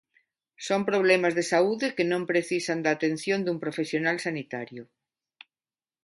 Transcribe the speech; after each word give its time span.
Son 0.67 0.81
problemas 0.89 1.33
de 1.37 1.43
saúde 1.51 1.87
que 1.95 2.05
non 2.11 2.21
precisan 2.31 2.79
da 2.81 2.91
atención 2.93 3.39
dun 3.43 3.57
profesional 3.65 4.17
sanitario. 4.25 4.83